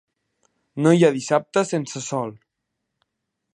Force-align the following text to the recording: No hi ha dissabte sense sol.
No 0.85 0.93
hi 0.99 1.05
ha 1.07 1.11
dissabte 1.17 1.65
sense 1.73 2.03
sol. 2.07 2.35